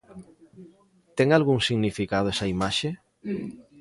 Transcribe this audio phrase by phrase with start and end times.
[1.17, 2.89] Ten algún significado esa imaxe?